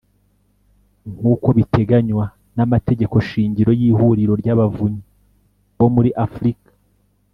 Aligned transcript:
Nk 1.13 1.23
uko 1.33 1.47
biteganywa 1.57 2.25
n 2.55 2.57
Amategeko 2.65 3.15
Shingiro 3.27 3.71
y 3.79 3.83
Ihuriro 3.89 4.33
ry 4.41 4.47
Abavunyi 4.53 5.01
bo 5.77 5.87
muri 5.95 6.09
Afurika 6.25 6.69